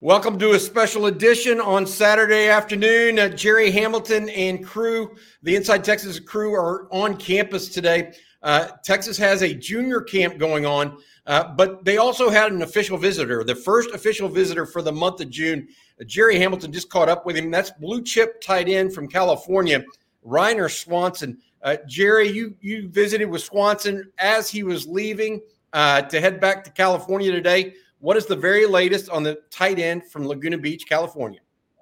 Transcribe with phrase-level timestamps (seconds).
[0.00, 3.18] Welcome to a special edition on Saturday afternoon.
[3.18, 8.12] Uh, Gerry Hamilton and crew, the Inside Texas crew, are on campus today.
[8.40, 12.96] Uh, Texas has a junior camp going on, uh, but they also had an official
[12.96, 15.66] visitor, the first official visitor for the month of June.
[16.00, 17.50] Uh, Gerry Hamilton just caught up with him.
[17.50, 19.84] That's blue chip tight end from California,
[20.24, 21.38] Ryner Swanson.
[21.60, 25.40] Uh, Gerry, you you visited with Swanson as he was leaving
[25.72, 27.74] uh, to head back to California today.
[28.00, 31.40] What is the very latest on the tight end from Laguna Beach, California?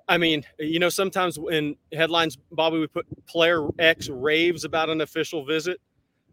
[0.09, 5.01] I mean, you know, sometimes in headlines, Bobby, we put player X raves about an
[5.01, 5.80] official visit.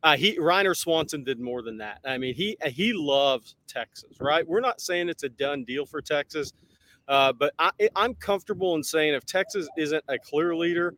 [0.04, 2.00] Uh, he Ryner Swanson did more than that.
[2.06, 4.48] I mean, he he loves Texas, right?
[4.48, 6.52] We're not saying it's a done deal for Texas,
[7.08, 10.94] uh, but I, I'm comfortable in saying if Texas isn't a clear leader,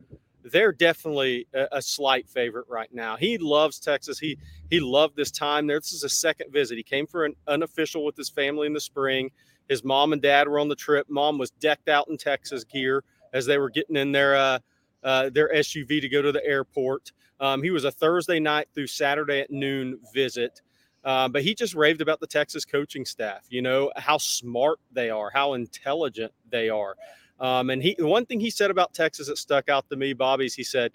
[0.51, 3.15] they're definitely a, a, slight favorite right now.
[3.15, 4.19] He loves Texas.
[4.19, 4.37] He
[4.69, 5.79] he loved this time there.
[5.79, 6.77] This is a second visit.
[6.77, 9.31] He came for an unofficial with his family in the spring.
[9.67, 11.07] His mom and dad were on the trip.
[11.09, 13.03] Mom was decked out in Texas gear
[13.33, 14.59] as they were getting in their uh,
[15.03, 17.11] uh, their SUV to go to the airport.
[17.39, 20.61] Um, he was a Thursday night through Saturday at noon visit.
[21.03, 25.11] Uh, but he just raved about the Texas coaching staff, you know, how smart they
[25.11, 26.95] are, how intelligent they are.
[27.39, 30.53] Um, and he, one thing he said about Texas that stuck out to me, Bobby's,
[30.53, 30.91] he said,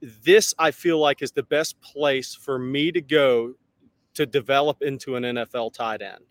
[0.00, 3.54] "This I feel like is the best place for me to go
[4.14, 6.24] to develop into an NFL tight end."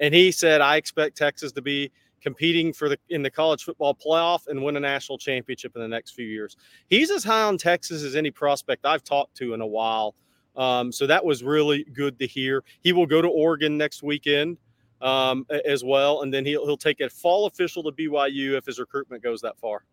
[0.00, 1.90] And he said, "I expect Texas to be
[2.22, 5.88] competing for the in the college football playoff and win a national championship in the
[5.88, 6.56] next few years."
[6.88, 10.14] He's as high on Texas as any prospect I've talked to in a while.
[10.56, 12.62] Um, so that was really good to hear.
[12.80, 14.56] He will go to Oregon next weekend
[15.04, 18.80] um, as well, and then he'll he'll take a fall official to BYU if his
[18.80, 19.84] recruitment goes that far.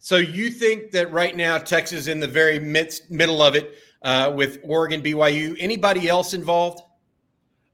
[0.00, 3.74] So you think that right now Texas is in the very midst, middle of it
[4.02, 5.54] uh, with Oregon, BYU.
[5.60, 6.82] Anybody else involved?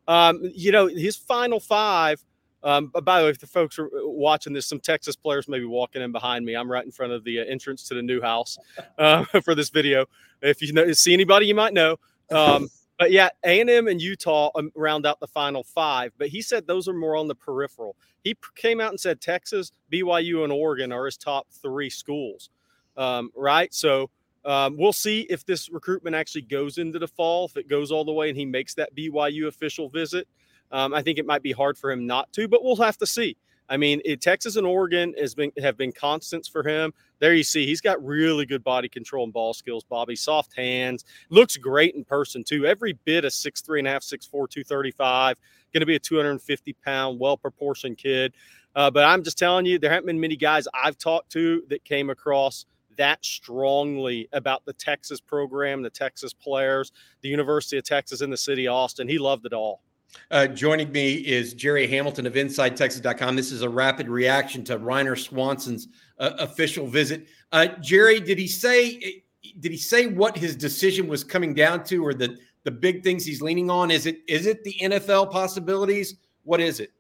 [0.07, 2.23] Um, you know, his final five.
[2.63, 5.67] Um, by the way, if the folks are watching this, some Texas players may be
[5.67, 6.55] walking in behind me.
[6.55, 8.59] I'm right in front of the uh, entrance to the new house
[8.99, 10.07] uh, for this video.
[10.43, 11.99] If you know, see anybody you might know.
[12.31, 12.69] Um,
[12.99, 16.13] but yeah, A and M and Utah um, round out the final five.
[16.19, 17.97] But he said those are more on the peripheral.
[18.23, 22.51] He came out and said Texas, BYU, and Oregon are his top three schools.
[22.97, 24.11] Um, right, so
[24.45, 27.47] um, we'll see if this recruitment actually goes into the fall.
[27.47, 30.29] If it goes all the way and he makes that BYU official visit,
[30.71, 32.47] um, I think it might be hard for him not to.
[32.47, 33.37] But we'll have to see.
[33.69, 36.93] I mean, it, Texas and Oregon has been have been constants for him.
[37.19, 39.85] There you see, he's got really good body control and ball skills.
[39.85, 42.67] Bobby, soft hands, looks great in person too.
[42.67, 45.39] Every bit of six three and a half, six four, two thirty five.
[45.73, 48.35] Going to be a two hundred and fifty pound, well proportioned kid.
[48.77, 51.85] Uh, but I'm just telling you, there haven't been many guys I've talked to that
[51.85, 56.93] came across that strongly about the Texas program, the Texas players,
[57.23, 59.09] the University of Texas in the city of Austin.
[59.09, 59.81] He loved it all.
[60.31, 63.37] Uh, joining me is Gerry Hamilton of InsideTexas.com.
[63.37, 65.89] This is a rapid reaction to Ryner Swanson's
[66.19, 67.27] uh, official visit.
[67.53, 69.23] Uh, Gerry, did he say
[69.61, 73.25] did he say what his decision was coming down to, or the the big things
[73.25, 73.91] he's leaning on?
[73.91, 76.17] Is it is it the NFL possibilities?
[76.45, 76.93] What is it?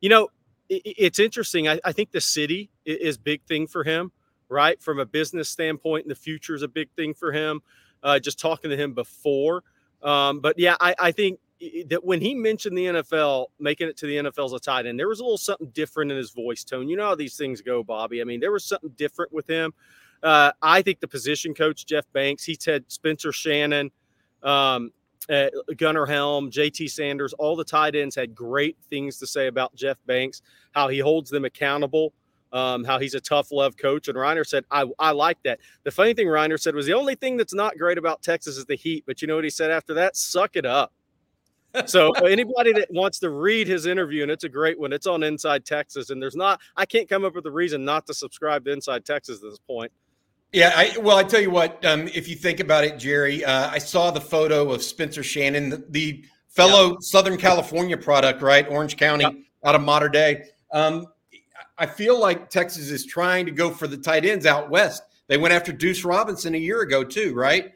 [0.00, 0.28] You know,
[0.68, 1.68] it, it's interesting.
[1.68, 4.12] I, I think the city is big thing for him,
[4.48, 4.80] right?
[4.80, 7.60] From a business standpoint, and the future is a big thing for him.
[8.02, 9.64] Uh, just talking to him before.
[10.02, 11.40] Um, but yeah, I, I think
[11.88, 14.98] that when he mentioned the NFL, making it to the NFL as a tight end,
[14.98, 16.88] there was a little something different in his voice tone.
[16.88, 18.20] You know how these things go, Bobby.
[18.20, 19.72] I mean, there was something different with him.
[20.22, 23.90] Uh, I think the position coach, Jeff Banks, he said Spencer Shannon,
[24.42, 24.90] um,
[25.30, 29.74] uh, Gunnar Helm, JT Sanders, all the tight ends had great things to say about
[29.74, 32.12] Jeff Banks, how he holds them accountable.
[32.52, 34.06] Um, how he's a tough love coach.
[34.06, 35.58] And Ryner said, I, I like that.
[35.82, 38.64] The funny thing Ryner said was the only thing that's not great about Texas is
[38.64, 39.02] the heat.
[39.04, 40.16] But you know what he said after that?
[40.16, 40.92] Suck it up
[41.86, 45.22] so anybody that wants to read his interview, and it's a great one, it's on
[45.22, 48.64] Inside Texas, and there's not, I can't come up with a reason not to subscribe
[48.64, 49.92] to Inside Texas at this point.
[50.52, 53.68] Yeah, I, well, I tell you what, um, if you think about it, Gerry, uh,
[53.68, 57.02] I saw the photo of Spencer Shannon, the, the fellow yep.
[57.02, 58.66] Southern California product, right?
[58.68, 59.34] Orange County yep.
[59.64, 60.44] out of Mater Dei.
[60.72, 61.06] Um,
[61.76, 65.02] I feel like Texas is trying to go for the tight ends out west.
[65.26, 67.72] They went after Duce Robinson a year ago, too, right?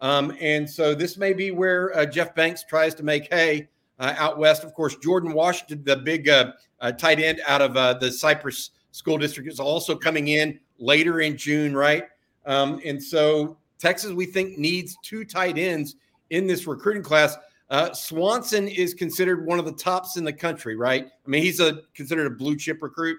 [0.00, 3.68] Um, and so this may be where uh, Jeff Banks tries to make hay
[3.98, 4.64] uh, out west.
[4.64, 8.70] Of course, Jordan Washington, the big uh, uh tight end out of uh, the Cypress
[8.90, 12.04] School District, is also coming in later in June, right?
[12.46, 15.96] Um, and so Texas, we think, needs two tight ends
[16.30, 17.36] in this recruiting class.
[17.70, 21.06] Uh, Swanson is considered one of the tops in the country, right?
[21.06, 23.18] I mean, he's a considered a blue chip recruit.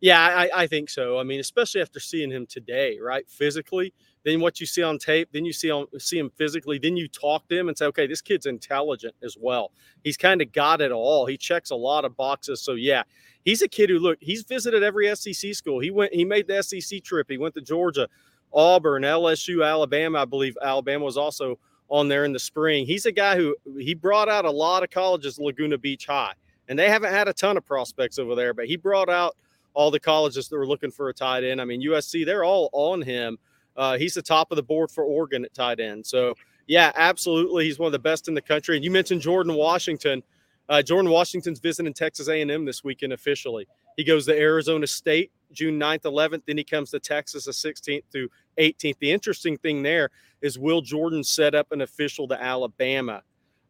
[0.00, 1.18] Yeah, I, I think so.
[1.18, 3.28] I mean, especially after seeing him today, right?
[3.28, 3.94] Physically,
[4.26, 7.06] then what you see on tape, then you see on see him physically, then you
[7.06, 9.70] talk to him and say, okay, this kid's intelligent as well.
[10.02, 11.26] He's kind of got it all.
[11.26, 12.60] He checks a lot of boxes.
[12.60, 13.04] So yeah,
[13.44, 15.78] he's a kid who look, he's visited every SEC school.
[15.78, 17.30] He went, he made the SEC trip.
[17.30, 18.08] He went to Georgia,
[18.52, 20.18] Auburn, LSU, Alabama.
[20.18, 21.56] I believe Alabama was also
[21.88, 22.84] on there in the spring.
[22.84, 26.32] He's a guy who he brought out a lot of colleges, Laguna Beach High,
[26.68, 29.36] and they haven't had a ton of prospects over there, but he brought out
[29.72, 31.60] all the colleges that were looking for a tight end.
[31.60, 33.38] I mean, USC, they're all on him.
[33.76, 36.06] Uh, he's the top of the board for Oregon at tight end.
[36.06, 36.34] So,
[36.66, 38.76] yeah, absolutely, he's one of the best in the country.
[38.76, 40.22] And you mentioned Jordan Washington.
[40.68, 43.68] Uh, Jordan Washington's visiting Texas A&M this weekend officially.
[43.96, 46.42] He goes to Arizona State June 9th, 11th.
[46.46, 48.28] Then he comes to Texas the 16th through
[48.58, 48.98] 18th.
[48.98, 50.10] The interesting thing there
[50.42, 53.22] is will Jordan set up an official to Alabama?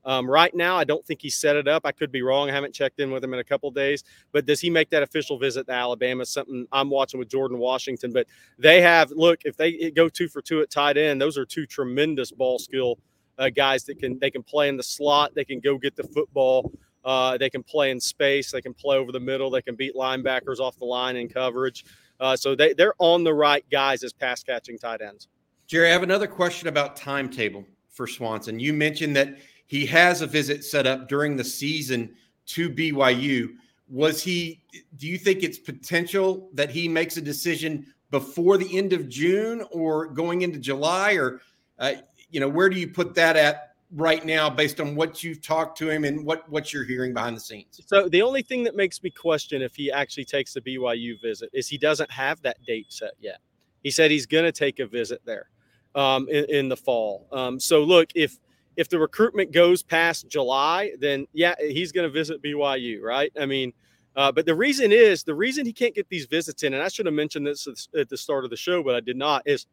[0.07, 1.85] Um, right now, I don't think he set it up.
[1.85, 2.49] I could be wrong.
[2.49, 4.05] I haven't checked in with him in a couple days.
[4.33, 6.25] But does he make that official visit to Alabama?
[6.25, 8.13] Something I'm watching with Jordan Washington.
[8.13, 11.45] But they have look if they go two for two at tight end, those are
[11.45, 12.99] two tremendous ball skill
[13.39, 15.35] uh, guys that can they can play in the slot.
[15.35, 16.73] They can go get the football.
[17.05, 18.51] Uh, they can play in space.
[18.51, 19.51] They can play over the middle.
[19.51, 21.85] They can beat linebackers off the line in coverage.
[22.19, 25.29] Uh, so they, they're on the right guys as pass catching tight ends.
[25.67, 28.59] Gerry, I have another question about timetable for Swanson.
[28.59, 29.37] You mentioned that
[29.67, 32.15] he has a visit set up during the season
[32.47, 33.55] to BYU.
[33.89, 34.63] Was he,
[34.97, 39.65] do you think it's potential that he makes a decision before the end of June
[39.71, 41.15] or going into July?
[41.15, 41.41] Or,
[41.79, 41.95] uh,
[42.31, 45.79] you know, where do you put that at right now based on what you've talked
[45.79, 47.81] to him and what, what you're hearing behind the scenes?
[47.87, 51.51] So, the only thing that makes me question if he actually takes the BYU visit
[51.53, 53.39] is he doesn't have that date set yet.
[53.83, 55.49] He said he's going to take a visit there
[55.95, 57.29] um, in, in, the fall.
[57.31, 58.39] Um, so, look, if
[58.77, 63.33] if the recruitment goes past July, then yeah, he's going to visit BYU, right?
[63.41, 63.73] I mean,
[64.15, 66.89] uh, but the reason is the reason he can't get these visits in, and I
[66.89, 69.67] should have mentioned this at the start of the show, but I did not, is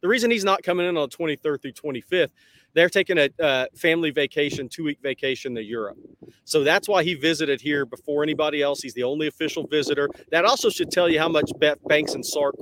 [0.00, 2.30] the reason he's not coming in on the 23rd through 25th.
[2.74, 5.98] They're taking a uh, family vacation, two week vacation to Europe.
[6.44, 8.80] So that's why he visited here before anybody else.
[8.80, 10.08] He's the only official visitor.
[10.30, 12.54] That also should tell you how much Jeff Banks and Sark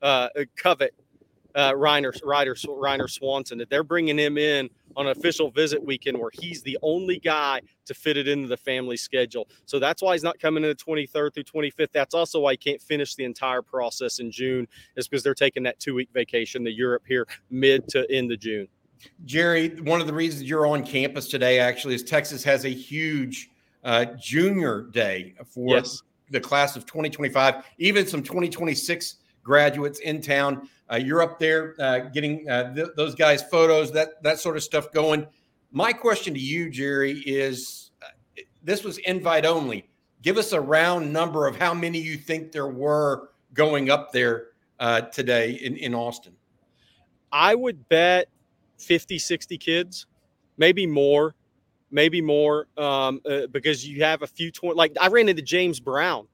[0.00, 0.94] uh, covet
[1.54, 6.18] uh, Ryner, Ryder, Ryner Swanson, that they're bringing him in on an official visit weekend
[6.18, 9.48] where he's the only guy to fit it into the family schedule.
[9.64, 11.92] So that's why he's not coming in the 23rd through 25th.
[11.92, 14.66] That's also why he can't finish the entire process in June,
[14.96, 18.40] is because they're taking that two week vacation to Europe here mid to end of
[18.40, 18.66] June.
[19.24, 23.50] Gerry, one of the reasons you're on campus today actually is Texas has a huge
[23.84, 26.02] uh, junior day for yes.
[26.30, 30.68] the class of 2025, even some 2026 graduates in town.
[30.90, 34.62] Uh, you're up there uh, getting uh, th- those guys photos, that that sort of
[34.62, 35.26] stuff going.
[35.70, 38.06] My question to you, Gerry, is uh,
[38.62, 39.88] this was invite only.
[40.22, 44.48] Give us a round number of how many you think there were going up there
[44.80, 46.32] uh, today in, in Austin.
[47.30, 48.28] I would bet
[48.78, 50.06] 50, 60 kids,
[50.56, 51.34] maybe more,
[51.90, 54.74] maybe more, um, uh, because you have a few 20.
[54.76, 56.26] Like I ran into James Brown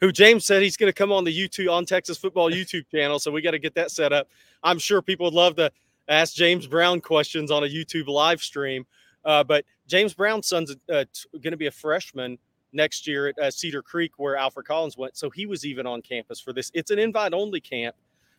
[0.00, 3.18] who James said he's going to come on the YouTube on Texas football YouTube channel.
[3.18, 4.28] So we got to get that set up.
[4.62, 5.70] I'm sure people would love to
[6.08, 8.86] ask James Brown questions on a YouTube live stream.
[9.24, 12.38] Uh, but James Brown's son's uh, t- going to be a freshman
[12.72, 15.16] next year at uh, Cedar Creek, where Alfred Collins went.
[15.16, 16.70] So he was even on campus for this.
[16.74, 17.96] It's an invite only camp.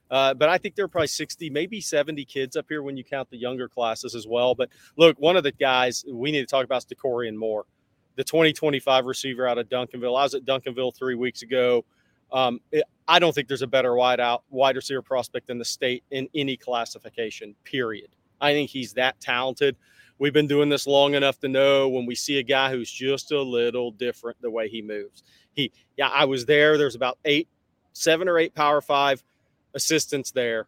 [0.09, 3.03] Uh, but I think there are probably 60, maybe 70 kids up here when you
[3.03, 4.55] count the younger classes as well.
[4.55, 7.65] But look, one of the guys we need to talk about is Dakorien Moore
[8.17, 10.19] the 2025 receiver out of Duncanville.
[10.19, 11.85] I was at Duncanville three weeks ago.
[12.33, 15.65] Um, it, I don't think there's a better wide out wide receiver prospect in the
[15.65, 17.55] state in any classification.
[17.63, 18.09] Period.
[18.41, 19.77] I think he's that talented.
[20.19, 23.31] We've been doing this long enough to know when we see a guy who's just
[23.31, 25.23] a little different the way he moves.
[25.53, 26.77] He, yeah, I was there.
[26.77, 27.47] There's about eight,
[27.93, 29.23] seven or eight Power Five
[29.75, 30.67] assistants there,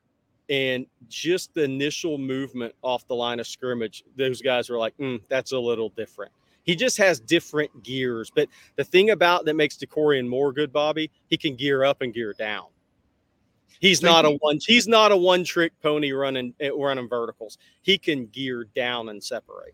[0.49, 5.19] and just the initial movement off the line of scrimmage, those guys were like, mm,
[5.29, 6.31] "That's a little different."
[6.69, 8.29] He just has different gears.
[8.29, 12.13] But the thing about that makes Dakorien Moore good, Bobby, he can gear up and
[12.13, 12.67] gear down.
[13.79, 14.59] He's not a one.
[14.63, 17.57] He's not a one trick pony running eh, running verticals.
[17.81, 19.73] He can gear down and separate.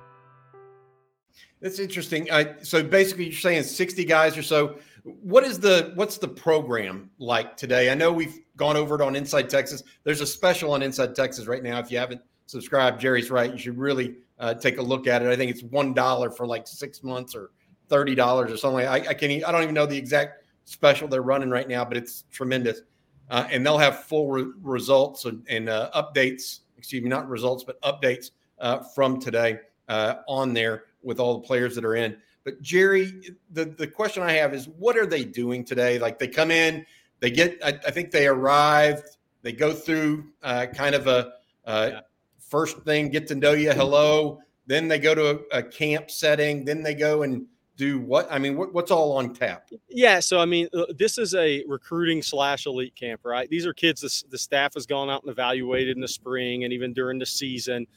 [1.61, 2.27] That's interesting.
[2.63, 4.79] so basically, you're saying 60 guys or so.
[5.03, 7.91] What is the what's the program like today?
[7.91, 9.83] I know we've gone over it on Inside Texas.
[10.03, 11.79] There's a special on Inside Texas right now.
[11.79, 13.51] If you haven't subscribed, Gerry's right.
[13.51, 15.29] You should really uh, take a look at it.
[15.29, 17.51] I think it's one dollar for like six months or
[17.89, 18.85] thirty dollars or something.
[18.85, 19.43] I, I can't.
[19.43, 22.81] I don't even know the exact special they're running right now, but it's tremendous.
[23.29, 26.59] Uh, and they'll have full re- results and, and uh, updates.
[26.77, 31.47] Excuse me, not results, but updates uh, from today uh, on there with all the
[31.47, 32.17] players that are in.
[32.43, 35.99] But Gerry, the the question I have is, what are they doing today?
[35.99, 36.85] Like they come in,
[37.19, 37.59] they get.
[37.63, 39.03] I, I think they arrive.
[39.43, 41.33] They go through uh, kind of a
[41.67, 42.01] yeah.
[42.39, 44.39] first thing, get to know you, hello.
[44.67, 46.65] Then they go to a, a camp setting.
[46.65, 47.45] Then they go and
[47.77, 48.27] do what?
[48.31, 49.67] I mean, what, what's all on tap?
[49.89, 53.49] Yeah, so I mean, uh, this is a recruiting slash elite camp, right?
[53.49, 56.73] These are kids the, the staff has gone out and evaluated in the spring and
[56.73, 57.87] even during the season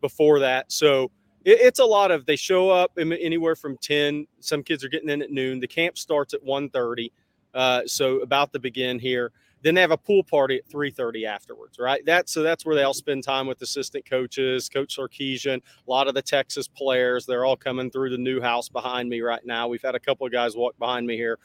[0.00, 0.72] before that.
[0.72, 1.10] So
[1.44, 4.26] it, it's a lot of they show up anywhere from ten.
[4.40, 5.60] Some kids are getting in at noon.
[5.60, 7.10] The camp starts at 1.30,
[7.54, 9.32] uh, so about to begin here.
[9.64, 12.04] Then they have a pool party at 3:30 afterwards, right?
[12.04, 16.06] That's so that's where they all spend time with assistant coaches, Coach Sarkisian, a lot
[16.06, 17.24] of the Texas players.
[17.24, 19.66] They're all coming through the new house behind me right now.
[19.66, 21.38] We've had a couple of guys walk behind me here.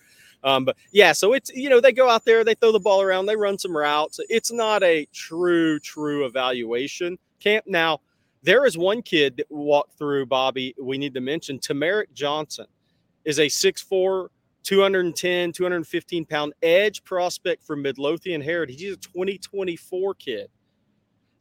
[0.43, 3.01] Um, but yeah, so it's you know they go out there, they throw the ball
[3.01, 4.19] around, they run some routes.
[4.27, 7.65] It's not a true true evaluation camp.
[7.67, 8.01] Now
[8.43, 10.75] there is one kid that walked through Bobby.
[10.81, 12.65] We need to mention Tamarick Johnson
[13.25, 14.31] is a six four
[14.63, 18.79] 210, 215 pound edge prospect from Midlothian Heritage.
[18.79, 20.49] He's a 2024 kid.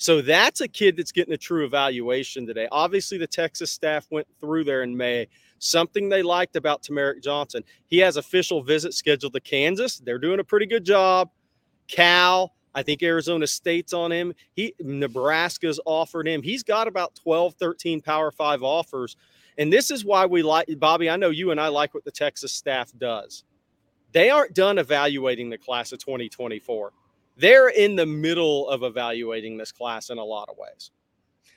[0.00, 2.68] So that's a kid that's getting a true evaluation today.
[2.70, 5.26] Obviously, the Texas staff went through there in May.
[5.58, 9.98] Something they liked about Tamarick Johnson, he has official visits scheduled to Kansas.
[9.98, 11.30] They're doing a pretty good job.
[11.88, 14.32] Cal, I think Arizona State's on him.
[14.52, 16.42] He Nebraska's offered him.
[16.42, 19.16] He's got about 12, 13 Power Five offers.
[19.58, 22.12] And this is why we like, Bobby, I know you and I like what the
[22.12, 23.42] Texas staff does.
[24.12, 26.92] They aren't done evaluating the class of 2024.
[27.36, 30.92] They're in the middle of evaluating this class in a lot of ways.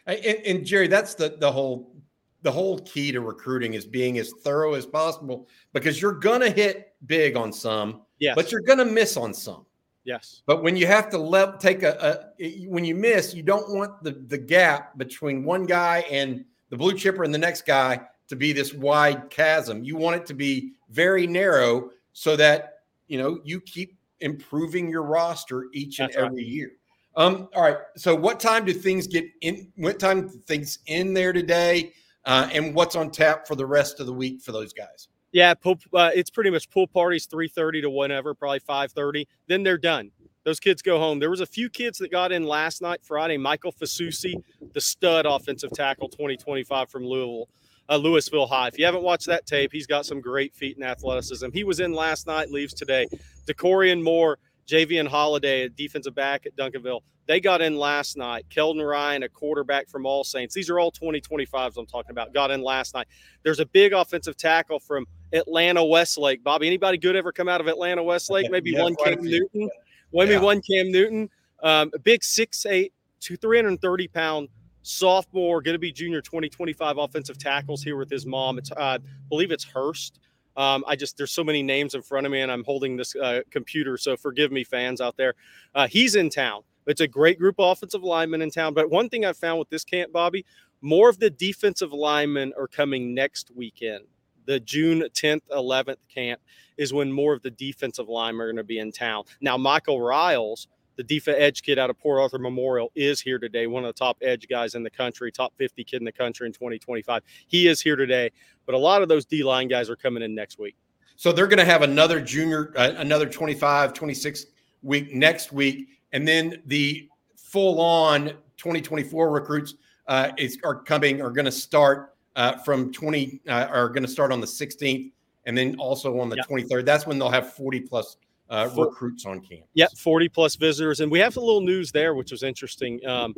[0.07, 1.95] And, and Gerry, that's the, the whole
[2.43, 6.95] the whole key to recruiting is being as thorough as possible because you're gonna hit
[7.05, 8.33] big on some, yes.
[8.35, 9.63] but you're gonna miss on some.
[10.03, 10.41] Yes.
[10.45, 14.03] But when you have to let take a, a, when you miss, you don't want
[14.03, 18.35] the the gap between one guy and the blue chipper and the next guy to
[18.35, 19.83] be this wide chasm.
[19.83, 25.03] You want it to be very narrow so that you know you keep improving your
[25.03, 26.45] roster each and That's every right.
[26.45, 26.71] year.
[27.15, 27.77] Um, all right.
[27.97, 29.71] So, what time do things get in?
[29.75, 31.93] What time things in there today?
[32.25, 35.07] Uh, and what's on tap for the rest of the week for those guys?
[35.31, 39.27] Yeah, pool, uh, it's pretty much pool parties three thirty to whenever, probably five thirty.
[39.47, 40.11] Then they're done.
[40.43, 41.19] Those kids go home.
[41.19, 43.37] There was a few kids that got in last night, Friday.
[43.37, 44.33] Michael Fasusi,
[44.73, 47.47] the stud offensive tackle, 2025 from Louisville,
[47.89, 48.67] uh, Lewisville High.
[48.67, 51.49] If you haven't watched that tape, he's got some great feet and athleticism.
[51.53, 53.07] He was in last night, leaves today.
[53.45, 57.01] Dakorien Moore, Javian Holiday, a defensive back at Duncanville.
[57.31, 58.45] They got in last night.
[58.49, 60.53] Keldon Ryan, a quarterback from All Saints.
[60.53, 62.33] These are all 2025s I'm talking about.
[62.33, 63.07] Got in last night.
[63.43, 66.43] There's a big offensive tackle from Atlanta Westlake.
[66.43, 68.51] Bobby, anybody good ever come out of Atlanta Westlake?
[68.51, 69.69] Maybe yeah, one Cam Newton.
[70.11, 70.41] Maybe yeah.
[70.41, 71.29] one Cam Newton.
[71.63, 74.49] Um, a big 6'8", to 330 pound
[74.81, 78.57] sophomore, going to be junior 2025 offensive tackles here with his mom.
[78.57, 80.19] It's uh, I believe it's Hurst.
[80.57, 83.15] Um, I just there's so many names in front of me, and I'm holding this
[83.15, 85.35] uh, computer, so forgive me, fans out there.
[85.73, 86.63] Uh, he's in town.
[86.87, 88.73] It's a great group of offensive linemen in town.
[88.73, 90.45] But one thing I found with this camp, Bobby,
[90.81, 94.05] more of the defensive linemen are coming next weekend
[94.45, 96.41] the June 10th, 11th camp
[96.77, 99.23] is when more of the defensive linemen are going to be in town.
[99.39, 103.67] Now, Michael Riles, the defense edge kid out of Port Arthur Memorial, is here today.
[103.67, 106.47] One of the top edge guys in the country, top 50 kid in the country
[106.47, 107.23] in 2025.
[107.47, 108.31] He is here today,
[108.65, 110.75] but a lot of those D line guys are coming in next week.
[111.15, 114.45] So they're going to have another junior, uh, another 25, 26
[114.81, 115.87] week next week.
[116.13, 118.27] And then the full on
[118.57, 119.75] 2024 recruits
[120.07, 124.09] uh, is, are coming, are going to start uh, from 20 uh, are going to
[124.09, 125.11] start on the 16th
[125.45, 126.47] and then also on the yep.
[126.47, 126.85] 23rd.
[126.85, 128.17] That's when they'll have 40 plus
[128.49, 129.63] uh, recruits on camp.
[129.73, 130.99] Yep, 40 plus visitors.
[130.99, 133.05] And we have a little news there, which was interesting.
[133.05, 133.35] Um,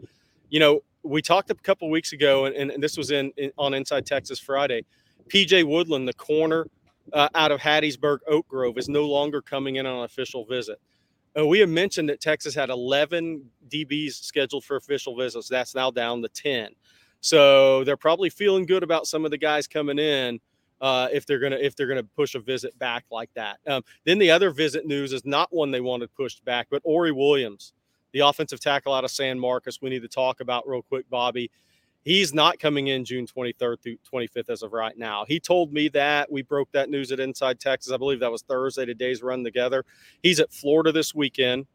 [0.49, 3.73] you know, we talked a couple weeks ago, and, and, this was in, in, on
[3.73, 4.83] Inside Texas Friday.
[5.27, 6.67] PJ Woodland, the corner
[7.13, 10.79] uh, out of Hattiesburg, Oak Grove is no longer coming in on an official visit.
[11.37, 15.47] Uh, we have mentioned that Texas had 11 DBs scheduled for official visits.
[15.47, 16.69] That's now down to 10.
[17.21, 20.39] So they're probably feeling good about some of the guys coming in
[20.81, 23.59] uh, if they're gonna if they're gonna push a visit back like that.
[23.65, 27.13] Um, then the other visit news is not one they wanted pushed back, but Ory
[27.13, 27.71] Williams,
[28.11, 29.81] the offensive tackle out of San Marcos.
[29.81, 31.49] We need to talk about real quick, Bobby.
[32.03, 35.23] He's not coming in June 23rd through 25th as of right now.
[35.25, 37.93] He told me that we broke that news at Inside Texas.
[37.93, 38.85] I believe that was Thursday.
[38.85, 39.85] Today's run together.
[40.21, 41.65] He's at Florida this weekend.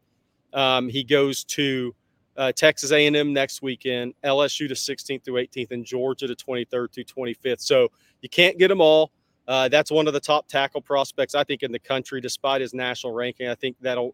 [0.53, 1.95] Um, he goes to
[2.37, 7.03] uh, Texas A&M next weekend, LSU to 16th through 18th, and Georgia to 23rd through
[7.03, 7.61] 25th.
[7.61, 7.89] So
[8.21, 9.11] you can't get them all.
[9.47, 12.75] Uh, that's one of the top tackle prospects I think in the country, despite his
[12.75, 13.47] national ranking.
[13.47, 14.13] I think that'll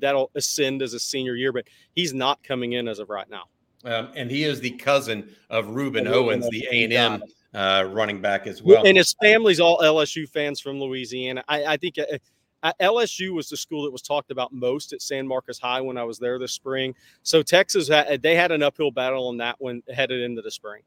[0.00, 3.44] that'll ascend as a senior year, but he's not coming in as of right now.
[3.84, 7.22] Um, and he is the cousin of Rueben Owens, the A and M
[7.54, 8.86] uh, running back as well.
[8.86, 11.44] And his family's all LSU fans from Louisiana.
[11.48, 12.04] I, I think uh,
[12.62, 15.98] uh LSU was the school that was talked about most at San Marcos High when
[15.98, 16.94] I was there this spring.
[17.22, 17.88] So Texas,
[18.20, 20.82] they had an uphill battle on that one headed into the spring.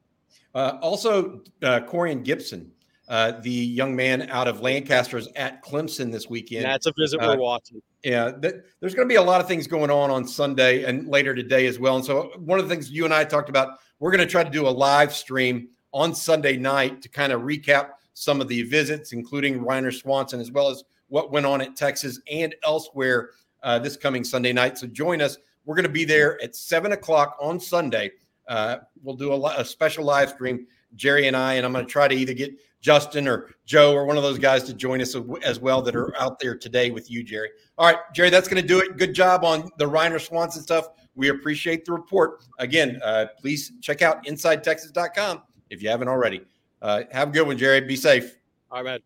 [0.54, 2.72] Uh, also, uh, Corian Gibson,
[3.08, 6.66] uh, the young man out of Lancaster, is at Clemson this weekend.
[6.66, 7.82] That's a visit we're uh, watching.
[8.04, 11.08] Yeah, th- there's going to be a lot of things going on on Sunday and
[11.08, 11.96] later today as well.
[11.96, 14.44] And so, one of the things you and I talked about, we're going to try
[14.44, 18.64] to do a live stream on Sunday night to kind of recap some of the
[18.64, 23.32] visits, including Ryner Swanson, as well as what went on at Texas and elsewhere
[23.64, 24.78] uh, this coming Sunday night.
[24.78, 25.38] So, join us.
[25.66, 28.12] We're going to be there at seven o'clock on Sunday
[28.48, 31.92] uh, we'll do a, a, special live stream, Gerry and I, and I'm going to
[31.92, 32.52] try to either get
[32.86, 36.16] Justin or Joe or one of those guys to join us as well that are
[36.22, 37.50] out there today with you, Gerry.
[37.80, 38.98] All right, Gerry, that's going to do it.
[38.98, 40.90] Good job on the Ryner Swanson stuff.
[41.16, 42.44] We appreciate the report.
[42.60, 46.42] Again, uh, please check out InsideTexas.com if you haven't already.
[46.80, 47.82] Uh, have a good one, Gerry.
[47.82, 48.38] Be safe.
[48.70, 49.00] All right, man.